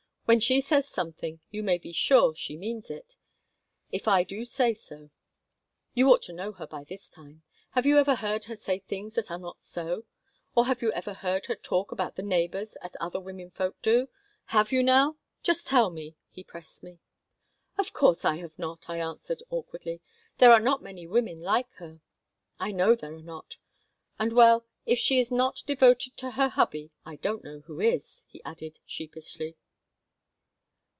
[0.25, 3.17] When she says something you may be sure she means it,
[3.91, 5.09] if I do say so.
[5.93, 7.43] You ought to know her by this time.
[7.71, 10.05] Have you ever heard her say things that are not so?
[10.55, 14.09] Or have you heard her talk about the neighbors as other women folk will do?
[14.45, 15.17] Have you, now?
[15.43, 16.99] Just tell me," he pressed me.
[17.77, 19.99] "Of course I have not," I answered, awkwardly.
[20.37, 21.99] "There are not many women like her."
[22.57, 23.57] "I know there are not.
[24.17, 28.23] And, well, if she is not devoted to her hubby, I don't know who is,"
[28.29, 29.57] he added, sheepishly.